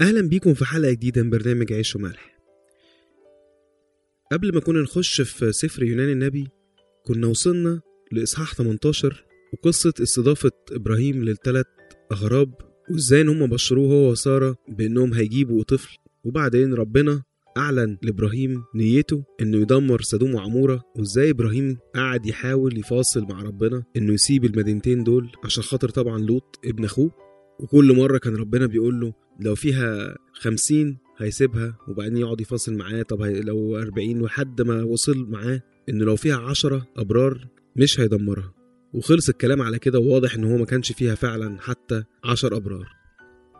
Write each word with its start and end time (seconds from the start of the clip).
أهلا 0.00 0.28
بيكم 0.28 0.54
في 0.54 0.64
حلقة 0.64 0.92
جديدة 0.92 1.22
من 1.22 1.30
برنامج 1.30 1.72
عيش 1.72 1.96
وملح. 1.96 2.36
قبل 4.32 4.54
ما 4.54 4.60
كنا 4.60 4.80
نخش 4.82 5.20
في 5.20 5.52
سفر 5.52 5.82
يونان 5.82 6.08
النبي 6.08 6.48
كنا 7.06 7.26
وصلنا 7.26 7.80
لإصحاح 8.12 8.54
18 8.54 9.24
وقصة 9.52 9.92
استضافة 10.02 10.50
إبراهيم 10.72 11.24
للثلاث 11.24 11.66
أغراب 12.12 12.54
وإزاي 12.90 13.20
إن 13.20 13.28
هم 13.28 13.46
بشروه 13.46 13.92
هو 13.92 14.10
وسارة 14.10 14.56
بإنهم 14.68 15.14
هيجيبوا 15.14 15.62
طفل. 15.62 15.96
وبعدين 16.24 16.74
ربنا 16.74 17.22
أعلن 17.56 17.98
لإبراهيم 18.02 18.64
نيته 18.74 19.24
إنه 19.40 19.56
يدمر 19.58 20.02
سدوم 20.02 20.34
وعمورة 20.34 20.82
وإزاي 20.96 21.30
إبراهيم 21.30 21.78
قعد 21.94 22.26
يحاول 22.26 22.78
يفاصل 22.78 23.22
مع 23.22 23.42
ربنا 23.42 23.84
إنه 23.96 24.12
يسيب 24.12 24.44
المدينتين 24.44 25.04
دول 25.04 25.32
عشان 25.44 25.62
خاطر 25.62 25.88
طبعا 25.88 26.18
لوط 26.18 26.60
ابن 26.64 26.84
أخوه. 26.84 27.10
وكل 27.60 27.96
مرة 27.96 28.18
كان 28.18 28.36
ربنا 28.36 28.66
بيقول 28.66 29.00
له 29.00 29.14
لو 29.40 29.54
فيها 29.54 30.16
خمسين 30.32 30.98
هيسيبها 31.18 31.78
وبعدين 31.88 32.16
يقعد 32.16 32.40
يفاصل 32.40 32.74
معاه. 32.74 33.02
طب 33.02 33.22
لو 33.22 33.78
أربعين 33.78 34.22
لحد 34.22 34.62
ما 34.62 34.82
وصل 34.82 35.26
معاه 35.30 35.62
إنه 35.88 36.04
لو 36.04 36.16
فيها 36.16 36.36
عشرة 36.36 36.86
أبرار 36.96 37.46
مش 37.76 38.00
هيدمرها. 38.00 38.54
وخلص 38.94 39.28
الكلام 39.28 39.62
على 39.62 39.78
كده 39.78 39.98
وواضح 39.98 40.34
إن 40.34 40.44
هو 40.44 40.56
ما 40.56 40.64
كانش 40.64 40.92
فيها 40.92 41.14
فعلا 41.14 41.56
حتى 41.60 42.04
عشر 42.24 42.56
أبرار. 42.56 42.86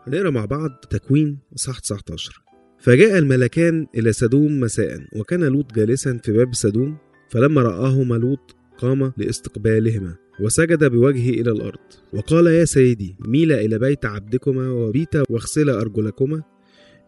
هنقرأ 0.07 0.29
مع 0.29 0.45
بعض 0.45 0.69
تكوين 0.89 1.39
إصحاح 1.55 1.79
19 1.79 2.41
فجاء 2.79 3.17
الملكان 3.17 3.87
إلى 3.95 4.13
سدوم 4.13 4.59
مساء 4.59 4.99
وكان 5.15 5.43
لوط 5.43 5.73
جالسا 5.73 6.17
في 6.23 6.31
باب 6.31 6.55
سدوم 6.55 6.97
فلما 7.29 7.61
رآهما 7.61 8.15
لوط 8.15 8.55
قام 8.77 9.13
لاستقبالهما 9.17 10.15
وسجد 10.41 10.83
بوجهه 10.83 11.29
إلى 11.29 11.51
الأرض. 11.51 11.79
وقال 12.13 12.47
يا 12.47 12.65
سيدي 12.65 13.15
ميلا 13.19 13.61
إلى 13.61 13.79
بيت 13.79 14.05
عبدكما 14.05 14.69
وبيتا 14.71 15.23
واغسلا 15.29 15.81
أرجلكما 15.81 16.43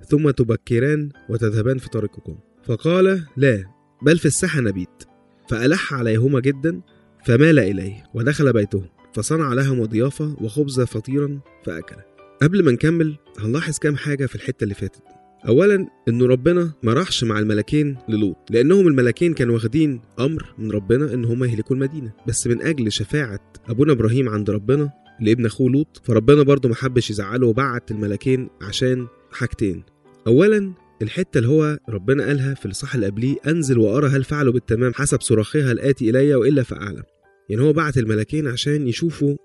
ثم 0.07 0.29
تبكران 0.29 1.09
وتذهبان 1.29 1.77
في 1.77 1.89
طريقكم. 1.89 2.37
فقال 2.63 3.23
لا 3.37 3.65
بل 4.01 4.17
في 4.17 4.25
الساحة 4.25 4.61
نبيت. 4.61 5.03
فألح 5.49 5.93
عليهما 5.93 6.39
جدا 6.39 6.81
فمال 7.25 7.59
إليه 7.59 8.03
ودخل 8.13 8.53
بيته 8.53 8.83
فصنع 9.13 9.53
لهم 9.53 9.85
ضيافة 9.85 10.35
وخبز 10.41 10.81
فطيرا 10.81 11.39
فأكل. 11.65 11.95
قبل 12.41 12.63
ما 12.63 12.71
نكمل 12.71 13.17
هنلاحظ 13.39 13.77
كام 13.77 13.95
حاجة 13.95 14.25
في 14.25 14.35
الحتة 14.35 14.63
اللي 14.63 14.75
فاتت. 14.75 15.18
اولا 15.47 15.87
إنه 16.07 16.25
ربنا 16.25 16.71
ما 16.83 16.93
راحش 16.93 17.23
مع 17.23 17.39
الملكين 17.39 17.97
للوط 18.09 18.37
لأنهم 18.49 18.87
الملكين 18.87 19.33
كانوا 19.33 19.53
واخدين 19.53 20.01
أمر 20.19 20.53
من 20.57 20.71
ربنا 20.71 21.13
إن 21.13 21.25
هم 21.25 21.43
يهلكوا 21.43 21.75
المدينة. 21.75 22.13
بس 22.27 22.47
من 22.47 22.61
أجل 22.61 22.91
شفاعة 22.91 23.53
أبونا 23.69 23.91
إبراهيم 23.91 24.29
عند 24.29 24.49
ربنا 24.49 24.91
لابن 25.21 25.45
أخوه 25.45 25.71
لوط 25.71 26.01
فربنا 26.03 26.43
برضه 26.43 26.69
ما 26.69 26.75
حبش 26.75 27.09
يزعله 27.09 27.47
وبعت 27.47 27.91
الملكين 27.91 28.49
عشان 28.61 29.07
حاجتين. 29.31 29.83
اولا 30.27 30.73
الحتة 31.01 31.37
اللي 31.37 31.49
هو 31.49 31.79
ربنا 31.89 32.25
قالها 32.25 32.53
في 32.53 32.65
الاصحاح 32.65 32.95
اللي 32.95 33.07
قبليه 33.07 33.35
أنزل 33.47 33.77
وأرى 33.77 34.07
هل 34.07 34.23
فعلوا 34.23 34.53
بالتمام 34.53 34.93
حسب 34.93 35.21
صراخها 35.21 35.71
الآتي 35.71 36.09
إلي 36.09 36.35
والا 36.35 36.63
فأعلم. 36.63 37.03
يعني 37.49 37.61
هو 37.61 37.73
بعت 37.73 37.97
الملكين 37.97 38.47
عشان 38.47 38.87
يشوفوا 38.87 39.35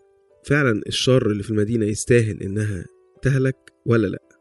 فعلا 0.45 0.83
الشر 0.87 1.31
اللي 1.31 1.43
في 1.43 1.51
المدينة 1.51 1.87
يستاهل 1.87 2.43
إنها 2.43 2.85
تهلك 3.23 3.57
ولا 3.87 4.07
لأ. 4.07 4.34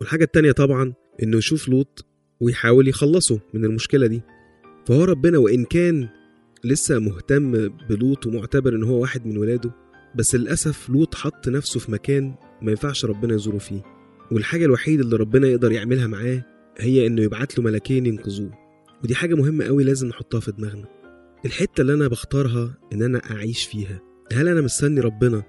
والحاجة 0.00 0.24
التانية 0.24 0.52
طبعا 0.52 0.92
إنه 1.22 1.38
يشوف 1.38 1.68
لوط 1.68 2.04
ويحاول 2.40 2.88
يخلصه 2.88 3.40
من 3.54 3.64
المشكلة 3.64 4.06
دي. 4.06 4.22
فهو 4.86 5.04
ربنا 5.04 5.38
وإن 5.38 5.64
كان 5.64 6.08
لسه 6.64 6.98
مهتم 6.98 7.68
بلوط 7.68 8.26
ومعتبر 8.26 8.74
إن 8.74 8.82
هو 8.82 9.00
واحد 9.00 9.26
من 9.26 9.36
ولاده 9.36 9.70
بس 10.14 10.34
للأسف 10.34 10.90
لوط 10.90 11.14
حط 11.14 11.48
نفسه 11.48 11.80
في 11.80 11.92
مكان 11.92 12.34
ما 12.62 12.70
ينفعش 12.70 13.04
ربنا 13.04 13.34
يزوره 13.34 13.58
فيه. 13.58 13.82
والحاجة 14.32 14.64
الوحيدة 14.64 15.02
اللي 15.02 15.16
ربنا 15.16 15.48
يقدر 15.48 15.72
يعملها 15.72 16.06
معاه 16.06 16.44
هي 16.78 17.06
إنه 17.06 17.22
يبعت 17.22 17.58
له 17.58 17.64
ملكين 17.64 18.06
ينقذوه. 18.06 18.52
ودي 19.04 19.14
حاجة 19.14 19.34
مهمة 19.34 19.64
قوي 19.64 19.84
لازم 19.84 20.08
نحطها 20.08 20.40
في 20.40 20.52
دماغنا. 20.52 20.88
الحتة 21.44 21.80
اللي 21.80 21.94
أنا 21.94 22.08
بختارها 22.08 22.78
إن 22.92 23.02
أنا 23.02 23.18
أعيش 23.30 23.66
فيها 23.66 24.00
هل 24.32 24.48
أنا 24.48 24.60
مستني 24.60 25.00
ربنا 25.00 25.42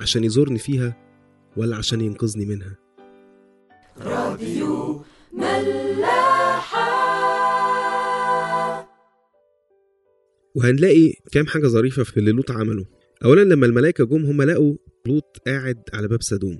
عشان 0.00 0.24
يزورني 0.24 0.58
فيها 0.58 0.96
ولا 1.56 1.76
عشان 1.76 2.00
ينقذني 2.00 2.46
منها؟ 2.46 2.76
راديو 4.00 5.02
ملاحة. 5.32 6.92
وهنلاقي 10.54 11.12
كام 11.32 11.46
حاجة 11.46 11.66
ظريفة 11.66 12.04
في 12.04 12.16
اللي 12.16 12.32
لوط 12.32 12.50
عمله. 12.50 12.84
أولا 13.24 13.40
لما 13.54 13.66
الملائكة 13.66 14.04
جم 14.04 14.24
هم 14.24 14.42
لقوا 14.42 14.76
لوط 15.06 15.36
قاعد 15.46 15.78
على 15.94 16.08
باب 16.08 16.22
سدوم. 16.22 16.58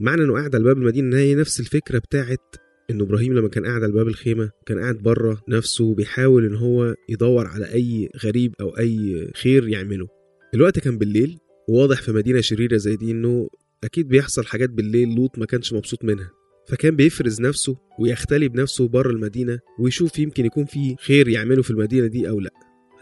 معنى 0.00 0.22
إنه 0.22 0.34
قاعد 0.34 0.54
على 0.54 0.64
باب 0.64 0.76
المدينة 0.78 1.08
إن 1.08 1.14
هي 1.14 1.34
نفس 1.34 1.60
الفكرة 1.60 1.98
بتاعت 1.98 2.56
إنه 2.90 3.04
إبراهيم 3.04 3.34
لما 3.34 3.48
كان 3.48 3.66
قاعد 3.66 3.82
على 3.82 3.92
باب 3.92 4.08
الخيمة 4.08 4.50
كان 4.66 4.78
قاعد 4.78 4.96
بره 4.96 5.42
نفسه 5.48 5.94
بيحاول 5.94 6.44
إن 6.46 6.54
هو 6.54 6.94
يدور 7.08 7.46
على 7.46 7.72
أي 7.72 8.10
غريب 8.24 8.54
أو 8.60 8.78
أي 8.78 9.28
خير 9.34 9.68
يعمله. 9.68 10.08
الوقت 10.54 10.78
كان 10.78 10.98
بالليل 10.98 11.38
وواضح 11.68 12.02
في 12.02 12.12
مدينة 12.12 12.40
شريرة 12.40 12.76
زي 12.76 12.96
دي 12.96 13.10
إنه 13.10 13.48
أكيد 13.84 14.08
بيحصل 14.08 14.46
حاجات 14.46 14.70
بالليل 14.70 15.14
لوط 15.14 15.38
ما 15.38 15.46
كانش 15.46 15.72
مبسوط 15.72 16.04
منها. 16.04 16.30
فكان 16.68 16.96
بيفرز 16.96 17.40
نفسه 17.40 17.76
ويختلي 17.98 18.48
بنفسه 18.48 18.88
بره 18.88 19.10
المدينة 19.10 19.58
ويشوف 19.78 20.18
يمكن 20.18 20.44
يكون 20.46 20.64
في 20.64 20.96
خير 21.06 21.28
يعمله 21.28 21.62
في 21.62 21.70
المدينة 21.70 22.06
دي 22.06 22.28
أو 22.28 22.40
لأ. 22.40 22.50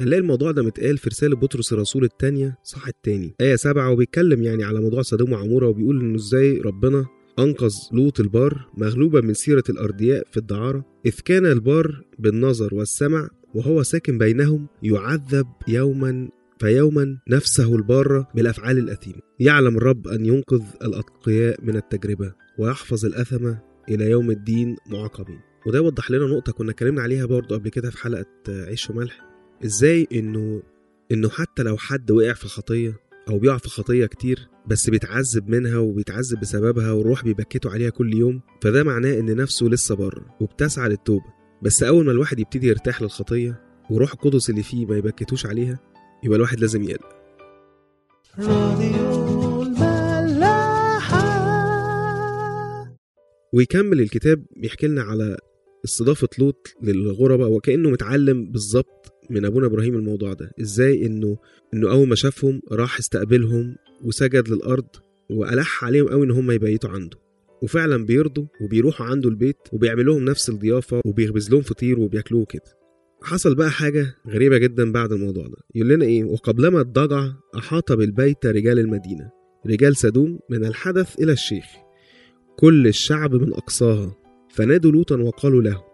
هنلاقي 0.00 0.20
الموضوع 0.20 0.50
ده 0.50 0.62
متقال 0.62 0.98
في 0.98 1.08
رسالة 1.08 1.36
بطرس 1.36 1.72
الرسول 1.72 2.04
الثانية 2.04 2.58
صح 2.64 2.88
التاني. 2.88 3.34
آية 3.40 3.56
سبعة 3.56 3.90
وبيتكلم 3.90 4.42
يعني 4.42 4.64
على 4.64 4.80
موضوع 4.80 5.02
سدوم 5.02 5.32
وعمورة 5.32 5.66
وبيقول 5.66 6.00
إنه 6.00 6.16
إزاي 6.16 6.58
ربنا 6.58 7.06
أنقذ 7.38 7.74
لوط 7.92 8.20
البار 8.20 8.68
مغلوبا 8.76 9.20
من 9.20 9.34
سيرة 9.34 9.64
الأردياء 9.70 10.24
في 10.30 10.36
الدعارة. 10.36 10.84
إذ 11.06 11.14
كان 11.24 11.46
البار 11.46 12.04
بالنظر 12.18 12.74
والسمع 12.74 13.28
وهو 13.54 13.82
ساكن 13.82 14.18
بينهم 14.18 14.66
يعذب 14.82 15.46
يوما 15.68 16.28
فيوما 16.60 17.18
نفسه 17.28 17.76
البارة 17.76 18.28
بالأفعال 18.34 18.78
الأثيمة. 18.78 19.20
يعلم 19.40 19.76
الرب 19.76 20.08
أن 20.08 20.26
ينقذ 20.26 20.62
الأتقياء 20.82 21.64
من 21.64 21.76
التجربة. 21.76 22.45
ويحفظ 22.58 23.04
الأثمة 23.06 23.58
إلى 23.88 24.10
يوم 24.10 24.30
الدين 24.30 24.76
معاقبين 24.86 25.40
وده 25.66 25.78
يوضح 25.78 26.10
لنا 26.10 26.26
نقطة 26.26 26.52
كنا 26.52 26.70
اتكلمنا 26.70 27.02
عليها 27.02 27.26
برضو 27.26 27.54
قبل 27.54 27.68
كده 27.68 27.90
في 27.90 27.98
حلقة 27.98 28.26
عيش 28.48 28.90
وملح. 28.90 29.20
إزاي 29.64 30.06
إنه 30.12 30.62
إنه 31.12 31.28
حتى 31.28 31.62
لو 31.62 31.76
حد 31.76 32.10
وقع 32.10 32.32
في 32.32 32.48
خطية 32.48 33.00
أو 33.28 33.38
بيقع 33.38 33.56
في 33.58 33.68
خطية 33.68 34.06
كتير 34.06 34.48
بس 34.66 34.90
بيتعذب 34.90 35.48
منها 35.48 35.78
وبيتعذب 35.78 36.40
بسببها 36.40 36.92
والروح 36.92 37.24
بيبكته 37.24 37.70
عليها 37.70 37.90
كل 37.90 38.14
يوم 38.14 38.40
فده 38.62 38.82
معناه 38.84 39.18
إن 39.18 39.36
نفسه 39.36 39.66
لسه 39.66 39.94
بره 39.94 40.36
وبتسعى 40.40 40.88
للتوبة. 40.88 41.24
بس 41.62 41.82
أول 41.82 42.04
ما 42.04 42.12
الواحد 42.12 42.38
يبتدي 42.38 42.66
يرتاح 42.66 43.02
للخطية 43.02 43.62
وروح 43.90 44.12
القدس 44.12 44.50
اللي 44.50 44.62
فيه 44.62 44.86
ما 44.86 44.96
يبكتوش 44.96 45.46
عليها 45.46 45.78
يبقى 46.22 46.36
الواحد 46.36 46.60
لازم 46.60 46.82
يقلق. 46.82 47.16
ويكمل 53.52 54.00
الكتاب 54.00 54.44
بيحكي 54.56 54.86
لنا 54.86 55.02
على 55.02 55.36
استضافة 55.84 56.28
لوط 56.38 56.74
للغرباء 56.82 57.50
وكأنه 57.50 57.90
متعلم 57.90 58.50
بالظبط 58.50 59.12
من 59.30 59.44
أبونا 59.44 59.66
إبراهيم 59.66 59.94
الموضوع 59.94 60.32
ده. 60.32 60.50
إزاي 60.60 61.06
إنه 61.06 61.36
إنه 61.74 61.90
أول 61.90 62.08
ما 62.08 62.14
شافهم 62.14 62.60
راح 62.72 62.98
استقبلهم 62.98 63.76
وسجد 64.04 64.48
للأرض 64.48 64.86
وألح 65.30 65.84
عليهم 65.84 66.08
قوي 66.08 66.26
إن 66.26 66.30
هم 66.30 66.50
يبيتوا 66.50 66.90
عنده. 66.90 67.16
وفعلا 67.62 68.04
بيرضوا 68.04 68.44
وبيروحوا 68.60 69.06
عنده 69.06 69.28
البيت 69.28 69.56
وبيعمل 69.72 70.06
لهم 70.06 70.24
نفس 70.24 70.48
الضيافة 70.48 71.00
وبيخبز 71.04 71.50
لهم 71.50 71.62
فطير 71.62 72.00
وبياكلوه 72.00 72.44
كده. 72.44 72.76
حصل 73.22 73.54
بقى 73.54 73.70
حاجة 73.70 74.14
غريبة 74.28 74.58
جدا 74.58 74.92
بعد 74.92 75.12
الموضوع 75.12 75.46
ده. 75.46 75.56
يقول 75.74 75.88
لنا 75.88 76.04
إيه؟ 76.04 76.24
وقبلما 76.24 76.80
الضجع 76.80 77.28
أحاط 77.56 77.92
بالبيت 77.92 78.46
رجال 78.46 78.78
المدينة 78.78 79.30
رجال 79.66 79.96
سدوم 79.96 80.38
من 80.50 80.64
الحدث 80.64 81.18
إلى 81.20 81.32
الشيخ. 81.32 81.64
كل 82.56 82.86
الشعب 82.86 83.34
من 83.34 83.52
أقصاها. 83.52 84.16
فنادوا 84.50 84.92
لوطا 84.92 85.16
وقالوا 85.16 85.62
له 85.62 85.84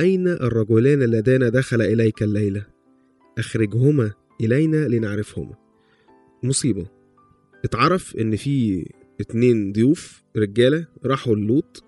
أين 0.00 0.28
الرجلان 0.28 1.02
اللذان 1.02 1.50
دخل 1.50 1.82
إليك 1.82 2.22
الليلة؟ 2.22 2.66
أخرجهما 3.38 4.12
إلينا 4.40 4.88
لنعرفهما. 4.88 5.54
مصيبة. 6.42 6.86
اتعرف 7.64 8.16
إن 8.16 8.36
في 8.36 8.86
اتنين 9.20 9.72
ضيوف 9.72 10.22
رجالة 10.36 10.86
راحوا 11.04 11.36
للوط. 11.36 11.84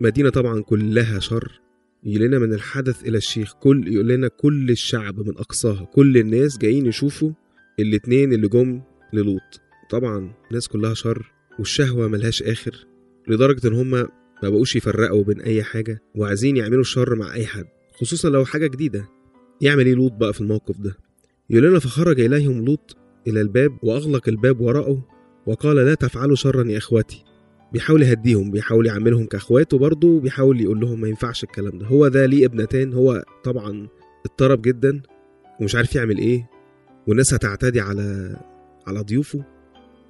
مدينة 0.00 0.30
طبعا 0.30 0.62
كلها 0.62 1.18
شر. 1.18 1.60
يقول 2.04 2.26
لنا 2.26 2.38
من 2.38 2.54
الحدث 2.54 3.02
إلى 3.02 3.18
الشيخ 3.18 3.54
كل 3.54 3.88
يقول 3.88 4.08
لنا 4.08 4.28
كل 4.28 4.70
الشعب 4.70 5.20
من 5.20 5.38
أقصاها 5.38 5.84
كل 5.84 6.18
الناس 6.18 6.58
جايين 6.58 6.86
يشوفوا 6.86 7.32
الاتنين 7.80 8.32
اللي 8.32 8.48
جم 8.48 8.80
للوط. 9.12 9.60
طبعا 9.90 10.32
الناس 10.48 10.68
كلها 10.68 10.94
شر 10.94 11.32
والشهوة 11.58 12.08
ملهاش 12.08 12.42
آخر. 12.42 12.86
لدرجة 13.28 13.68
إن 13.68 13.74
هما 13.74 14.08
ما 14.42 14.48
بقوش 14.48 14.76
يفرقوا 14.76 15.24
بين 15.24 15.40
أي 15.40 15.62
حاجة 15.62 16.02
وعايزين 16.14 16.56
يعملوا 16.56 16.80
الشر 16.80 17.14
مع 17.14 17.34
أي 17.34 17.46
حد 17.46 17.64
خصوصا 18.00 18.28
لو 18.28 18.44
حاجة 18.44 18.66
جديدة. 18.66 19.08
يعمل 19.60 19.86
إيه 19.86 19.94
لوط 19.94 20.12
بقى 20.12 20.32
في 20.32 20.40
الموقف 20.40 20.78
ده؟ 20.80 20.96
يقول 21.50 21.64
لنا 21.68 21.78
فخرج 21.78 22.20
إليهم 22.20 22.64
لوط 22.64 22.96
إلى 23.26 23.40
الباب 23.40 23.78
وأغلق 23.82 24.28
الباب 24.28 24.60
وراءه 24.60 25.08
وقال 25.46 25.76
لا 25.76 25.94
تفعلوا 25.94 26.36
شرا 26.36 26.64
يا 26.64 26.78
إخوتي 26.78 27.24
بيحاول 27.72 28.02
يهديهم 28.02 28.50
بيحاول 28.50 28.86
يعملهم 28.86 29.26
كاخوات 29.26 29.74
وبرضه 29.74 30.20
بيحاول 30.20 30.60
يقول 30.60 30.80
لهم 30.80 31.00
ما 31.00 31.08
ينفعش 31.08 31.44
الكلام 31.44 31.78
ده. 31.78 31.86
هو 31.86 32.08
ده 32.08 32.26
ليه 32.26 32.46
ابنتان؟ 32.46 32.92
هو 32.92 33.24
طبعا 33.44 33.88
اضطرب 34.26 34.62
جدا 34.62 35.02
ومش 35.60 35.74
عارف 35.74 35.94
يعمل 35.94 36.18
إيه 36.18 36.50
والناس 37.06 37.34
هتعتدي 37.34 37.80
على 37.80 38.36
على 38.86 39.00
ضيوفه. 39.00 39.44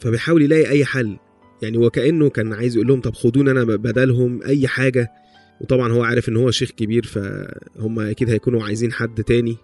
فبيحاول 0.01 0.43
يلاقي 0.43 0.69
أي 0.69 0.85
حل. 0.85 1.17
يعني 1.63 1.79
وكانه 1.79 2.31
كان 2.31 2.53
عايز 2.53 2.75
يقول 2.77 2.89
لهم 2.89 3.01
طب 3.01 3.15
خدوني 3.15 3.51
أنا 3.51 3.65
بدلهم 3.65 4.43
أي 4.43 4.69
حاجة. 4.69 5.13
وطبعا 5.61 5.93
هو 5.93 6.03
عارف 6.03 6.29
إن 6.29 6.37
هو 6.37 6.51
شيخ 6.51 6.71
كبير 6.71 7.07
فهم 7.07 8.01
أكيد 8.01 8.31
هيكونوا 8.31 8.65
عايزين 8.65 8.93
حد 8.93 9.25
تاني. 9.25 9.57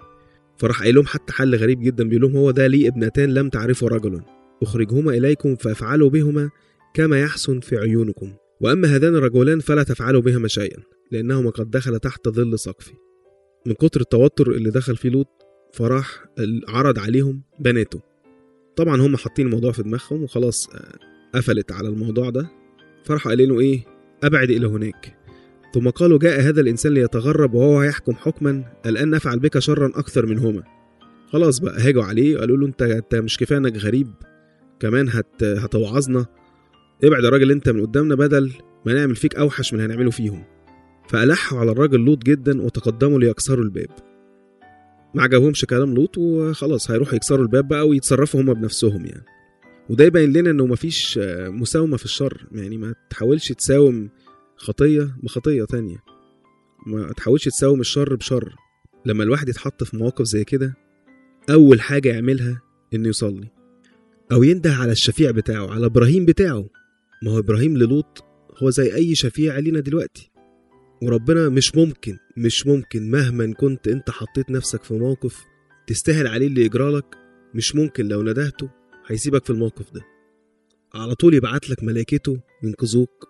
فراح 0.57 0.83
قايل 0.83 0.95
لهم 0.95 1.07
حتى 1.07 1.33
حل 1.33 1.55
غريب 1.55 1.81
جدا 1.81 2.09
بيقول 2.09 2.23
لهم 2.23 2.37
هو 2.37 2.51
ده 2.51 2.67
لي 2.67 2.89
ابنتان 2.89 3.35
لم 3.35 3.49
تعرفوا 3.49 3.89
رجلا. 3.89 4.21
أخرجهما 4.63 5.13
إليكم 5.13 5.55
فافعلوا 5.55 6.11
بهما 6.11 6.51
كما 6.95 7.21
يحسن 7.21 7.61
في 7.61 7.77
عيونكم. 7.77 8.33
وأما 8.61 8.97
هذان 8.97 9.17
الرجلان 9.17 9.61
فلا 9.61 9.83
تفعلوا 9.83 10.21
بهما 10.21 10.49
شيئا 10.49 10.83
لأنهما 11.13 11.51
قد 11.51 11.71
دخل 11.71 11.99
تحت 11.99 12.29
ظل 12.29 12.59
سقفي. 12.59 12.93
من 13.67 13.75
كتر 13.75 14.01
التوتر 14.01 14.51
اللي 14.51 14.71
دخل 14.71 14.97
فيه 14.97 15.09
لوط 15.09 15.29
فراح 15.75 16.25
عرض 16.69 16.99
عليهم 16.99 17.43
بناته. 17.61 18.01
طبعا 18.77 19.01
هم 19.01 19.17
حاطين 19.17 19.47
الموضوع 19.47 19.73
في 19.73 19.83
دماغهم 19.83 20.23
وخلاص 20.23 20.69
قفلت 21.35 21.73
على 21.73 21.89
الموضوع 21.89 22.31
ده 22.31 22.51
فراحوا 23.05 23.29
قايلين 23.33 23.49
له 23.49 23.61
إيه 23.61 23.85
أبعد 24.25 24.51
إلى 24.51 24.67
هناك. 24.67 25.17
ثم 25.75 25.89
قالوا 25.89 26.19
جاء 26.19 26.41
هذا 26.41 26.61
الإنسان 26.61 26.93
ليتغرب 26.95 27.55
وهو 27.55 27.83
يحكم 27.83 28.13
حكما 28.15 28.65
الآن 28.87 29.11
نفعل 29.11 29.39
بك 29.39 29.59
شرا 29.59 29.87
أكثر 29.95 30.27
منهما. 30.27 30.63
خلاص 31.33 31.59
بقى 31.59 31.81
هاجوا 31.81 32.05
عليه 32.05 32.39
قالوا 32.39 32.57
له 32.57 32.67
أنت 32.67 32.83
أنت 32.83 33.15
مش 33.15 33.39
كفاية 33.39 33.59
إنك 33.59 33.77
غريب 33.77 34.09
كمان 34.81 35.09
هت 35.09 35.43
هتوعظنا. 35.45 36.27
ابعد 37.05 37.25
الراجل 37.25 37.51
أنت 37.51 37.69
من 37.69 37.87
قدامنا 37.87 38.15
بدل 38.15 38.53
ما 38.87 38.95
نعمل 38.95 39.17
فيك 39.17 39.37
أوحش 39.37 39.73
من 39.75 39.81
اللي 39.81 39.93
هنعمله 39.93 40.11
فيهم. 40.11 40.45
فألحوا 41.09 41.59
على 41.59 41.71
الراجل 41.73 42.01
لوط 42.01 42.23
جدا 42.23 42.63
وتقدموا 42.63 43.19
ليكسروا 43.21 43.65
الباب. 43.65 43.89
ما 45.15 45.23
عجبهمش 45.23 45.65
كلام 45.65 45.95
لوط 45.95 46.19
وخلاص 46.19 46.91
هيروحوا 46.91 47.15
يكسروا 47.15 47.43
الباب 47.43 47.69
بقى 47.69 47.89
ويتصرفوا 47.89 48.41
هما 48.41 48.53
بنفسهم 48.53 49.07
يعني. 49.07 49.25
وده 49.91 50.05
يبين 50.05 50.33
لنا 50.33 50.51
إنه 50.51 50.67
مفيش 50.67 51.19
مساومة 51.49 51.97
في 51.97 52.05
الشر. 52.05 52.47
يعني 52.53 52.79
ما 52.79 52.95
تحاولش 53.11 53.53
تساوم 53.53 54.09
خطية 54.57 55.17
بخطية 55.23 55.65
تانية. 55.65 55.97
ما 56.87 57.13
تحاولش 57.13 57.45
تساوم 57.45 57.81
الشر 57.81 58.15
بشر. 58.15 58.55
لما 59.07 59.25
الواحد 59.25 59.49
يتحط 59.49 59.85
في 59.85 59.97
مواقف 59.97 60.25
زي 60.25 60.45
كده 60.45 60.75
أول 61.51 61.81
حاجة 61.81 62.09
يعملها 62.09 62.63
إنه 62.95 63.09
يصلي. 63.09 63.49
أو 64.33 64.43
ينده 64.43 64.73
على 64.73 64.93
الشفيع 64.93 65.31
بتاعه 65.31 65.71
على 65.71 65.87
إبراهيم 65.87 66.25
بتاعه. 66.25 66.69
ما 67.23 67.31
هو 67.31 67.39
إبراهيم 67.39 67.77
للوط 67.77 68.25
هو 68.63 68.71
زي 68.71 68.95
أي 68.95 69.15
شفيع 69.15 69.59
لينا 69.59 69.81
دلوقتي. 69.81 70.31
وربنا 71.03 71.49
مش 71.49 71.75
ممكن 71.77 72.17
مش 72.37 72.67
ممكن 72.67 73.11
مهما 73.11 73.55
كنت 73.55 73.89
أنت 73.89 74.11
حطيت 74.11 74.51
نفسك 74.51 74.83
في 74.83 74.95
موقف 74.95 75.45
تستاهل 75.87 76.27
عليه 76.27 76.47
اللي 76.47 76.65
يجرالك 76.65 77.17
مش 77.55 77.77
ممكن 77.77 78.09
لو 78.09 78.23
ندهته 78.23 78.80
هيسيبك 79.11 79.45
في 79.45 79.51
الموقف 79.51 79.93
ده. 79.95 80.01
على 80.95 81.15
طول 81.15 81.35
يبعت 81.35 81.71
لك 81.71 81.83
ملائكته 81.83 82.41
ينقذوك 82.63 83.29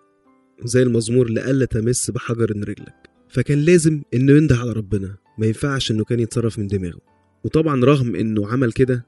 زي 0.63 0.83
المزمور 0.83 1.29
لألا 1.29 1.65
تمس 1.65 2.11
بحجر 2.11 2.49
رجلك. 2.51 2.95
فكان 3.29 3.57
لازم 3.59 4.01
إنه 4.13 4.31
ينده 4.31 4.55
على 4.55 4.71
ربنا 4.71 5.15
ما 5.37 5.45
ينفعش 5.45 5.91
إنه 5.91 6.03
كان 6.03 6.19
يتصرف 6.19 6.59
من 6.59 6.67
دماغه. 6.67 7.01
وطبعا 7.43 7.85
رغم 7.85 8.15
إنه 8.15 8.47
عمل 8.47 8.71
كده 8.71 9.05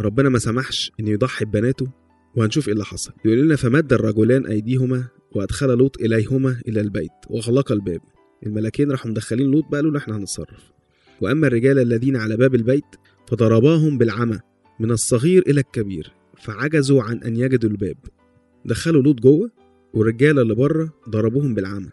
ربنا 0.00 0.28
ما 0.28 0.38
سمحش 0.38 0.92
إنه 1.00 1.10
يضحي 1.10 1.44
ببناته. 1.44 1.86
وهنشوف 2.36 2.66
إيه 2.68 2.72
اللي 2.72 2.84
حصل. 2.84 3.12
يقول 3.24 3.38
لنا 3.38 3.56
فمد 3.56 3.92
الرجلان 3.92 4.46
أيديهما 4.46 5.04
وأدخل 5.32 5.78
لوط 5.78 6.00
إليهما 6.00 6.60
إلى 6.68 6.80
البيت 6.80 7.10
وغلق 7.30 7.72
الباب. 7.72 8.00
الملاكين 8.46 8.90
راحوا 8.90 9.10
مدخلين 9.10 9.50
لوط 9.50 9.64
بقى 9.70 9.82
له 9.82 9.98
إحنا 9.98 10.16
هنتصرف. 10.16 10.72
وأما 11.20 11.46
الرجال 11.46 11.78
الذين 11.78 12.16
على 12.16 12.36
باب 12.36 12.54
البيت 12.54 12.84
فضرباهم 13.28 13.98
بالعمى. 13.98 14.40
من 14.82 14.90
الصغير 14.90 15.42
إلى 15.46 15.60
الكبير 15.60 16.12
فعجزوا 16.36 17.02
عن 17.02 17.18
أن 17.18 17.36
يجدوا 17.36 17.70
الباب. 17.70 17.96
دخلوا 18.64 19.02
لوط 19.02 19.20
جوه 19.20 19.50
والرجالة 19.94 20.42
اللي 20.42 20.54
بره 20.54 20.92
ضربوهم 21.08 21.54
بالعمى 21.54 21.90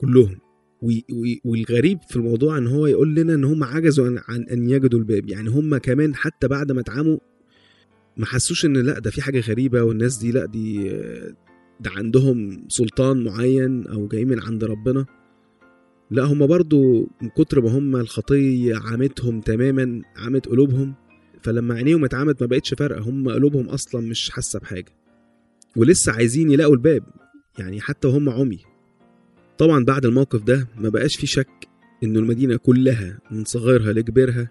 كلهم. 0.00 0.38
والغريب 1.44 1.98
في 2.08 2.16
الموضوع 2.16 2.58
إن 2.58 2.66
هو 2.66 2.86
يقول 2.86 3.14
لنا 3.14 3.34
إن 3.34 3.44
هم 3.44 3.64
عجزوا 3.64 4.18
عن, 4.28 4.42
أن 4.42 4.70
يجدوا 4.70 4.98
الباب. 4.98 5.28
يعني 5.28 5.50
هم 5.50 5.76
كمان 5.76 6.14
حتى 6.14 6.48
بعد 6.48 6.72
ما 6.72 6.80
اتعموا 6.80 7.18
ما 8.16 8.26
حسوش 8.26 8.64
إن 8.64 8.76
لأ 8.76 8.98
ده 8.98 9.10
في 9.10 9.22
حاجة 9.22 9.40
غريبة 9.40 9.82
والناس 9.82 10.16
دي 10.16 10.32
لأ 10.32 10.46
دي 10.46 10.88
ده 11.80 11.90
عندهم 11.90 12.64
سلطان 12.68 13.24
معين 13.24 13.86
أو 13.86 14.08
جاي 14.08 14.24
من 14.24 14.40
عند 14.40 14.64
ربنا. 14.64 15.06
لأ 16.10 16.24
هم 16.24 16.46
برضو 16.46 17.08
من 17.22 17.28
كتر 17.28 17.60
ما 17.60 17.78
هم 17.78 17.96
الخطية 17.96 18.76
عامتهم 18.76 19.40
تماما 19.40 20.02
عامت 20.16 20.46
قلوبهم 20.48 20.94
فلما 21.48 21.74
عينيهم 21.74 22.04
اتعمت 22.04 22.40
ما 22.40 22.46
بقتش 22.46 22.74
فارقة. 22.74 23.00
هم 23.00 23.28
قلوبهم 23.28 23.68
أصلا 23.68 24.06
مش 24.06 24.30
حاسة 24.30 24.58
بحاجة. 24.58 24.92
ولسه 25.76 26.12
عايزين 26.12 26.50
يلاقوا 26.50 26.74
الباب. 26.74 27.02
يعني 27.58 27.80
حتى 27.80 28.08
وهم 28.08 28.28
عمي. 28.28 28.58
طبعا 29.58 29.84
بعد 29.84 30.06
الموقف 30.06 30.42
ده 30.42 30.68
ما 30.78 30.88
بقاش 30.88 31.16
في 31.16 31.26
شك 31.26 31.68
إنه 32.02 32.18
المدينة 32.18 32.56
كلها 32.56 33.18
من 33.30 33.44
صغيرها 33.44 33.92
لكبيرها 33.92 34.50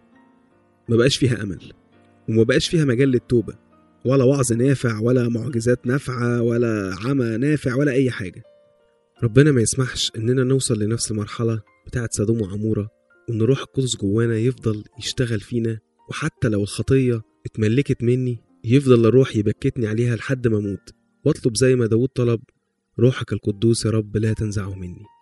ما 0.90 0.96
بقاش 0.96 1.18
فيها 1.18 1.44
أمل. 1.44 1.74
وما 2.30 2.44
بقاش 2.44 2.68
فيها 2.68 2.86
مجال 2.86 3.10
للتوبة. 3.10 3.54
ولا 4.06 4.24
وعظ 4.24 4.54
نافع 4.54 5.00
ولا 5.00 5.30
معجزات 5.30 5.88
نافعة 5.88 6.42
ولا 6.42 6.96
عمى 7.06 7.38
نافع 7.38 7.76
ولا 7.76 7.92
أي 7.92 8.12
حاجة. 8.12 8.44
ربنا 9.24 9.52
ما 9.52 9.62
يسمحش 9.62 10.12
إننا 10.18 10.44
نوصل 10.44 10.80
لنفس 10.80 11.12
المرحلة 11.12 11.62
بتاعة 11.88 12.10
سدوم 12.12 12.42
وعمورة 12.42 12.90
وإن 13.30 13.42
روح 13.42 13.60
القدس 13.60 13.96
جوانا 13.96 14.38
يفضل 14.38 14.84
يشتغل 15.00 15.40
فينا 15.40 15.80
وحتى 16.09 16.50
لو 16.50 16.63
الخطية 16.63 17.21
اتملكت 17.45 18.04
مني 18.04 18.39
يفضل 18.63 19.06
الروح 19.06 19.36
يبكتني 19.36 19.88
عليها 19.88 20.15
لحد 20.15 20.48
ما 20.48 20.57
أموت. 20.57 20.94
واطلب 21.25 21.57
زي 21.57 21.75
ما 21.75 21.86
داود 21.86 22.09
طلب 22.09 22.39
روحك 23.00 23.33
القدوس 23.33 23.86
يا 23.86 23.92
رب 23.92 24.18
لا 24.18 24.33
تنزعه 24.33 24.75
مني. 24.75 25.17